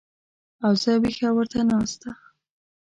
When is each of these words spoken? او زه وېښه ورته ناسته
او 0.65 0.71
زه 0.81 0.91
وېښه 1.01 1.29
ورته 1.35 1.59
ناسته 1.69 2.09